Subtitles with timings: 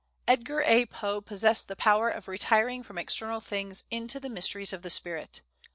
[0.27, 0.87] Edgar A.
[0.87, 5.41] Poe possessed the power of retiring from external things into the mysteries of the spirit.